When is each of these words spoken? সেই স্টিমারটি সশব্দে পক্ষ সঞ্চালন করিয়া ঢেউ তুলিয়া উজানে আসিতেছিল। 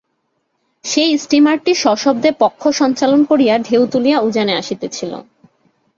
সেই 0.85 1.11
স্টিমারটি 1.17 1.71
সশব্দে 1.75 2.29
পক্ষ 2.39 2.61
সঞ্চালন 2.71 3.21
করিয়া 3.25 3.55
ঢেউ 3.59 3.81
তুলিয়া 3.91 4.17
উজানে 4.19 4.53
আসিতেছিল। 4.55 5.11